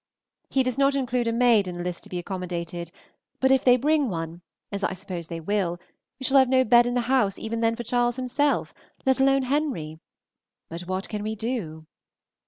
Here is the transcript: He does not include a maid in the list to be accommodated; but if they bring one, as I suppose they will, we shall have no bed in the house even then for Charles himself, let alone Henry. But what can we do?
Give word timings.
He 0.49 0.63
does 0.63 0.79
not 0.79 0.95
include 0.95 1.27
a 1.27 1.31
maid 1.31 1.67
in 1.67 1.77
the 1.77 1.83
list 1.83 2.01
to 2.01 2.09
be 2.09 2.17
accommodated; 2.17 2.89
but 3.39 3.51
if 3.51 3.63
they 3.63 3.77
bring 3.77 4.09
one, 4.09 4.41
as 4.71 4.83
I 4.83 4.93
suppose 4.93 5.27
they 5.27 5.39
will, 5.39 5.79
we 6.19 6.23
shall 6.23 6.39
have 6.39 6.49
no 6.49 6.63
bed 6.63 6.87
in 6.87 6.95
the 6.95 7.01
house 7.01 7.37
even 7.37 7.59
then 7.59 7.75
for 7.75 7.83
Charles 7.83 8.15
himself, 8.15 8.73
let 9.05 9.19
alone 9.19 9.43
Henry. 9.43 9.99
But 10.69 10.87
what 10.87 11.07
can 11.07 11.21
we 11.21 11.35
do? 11.35 11.85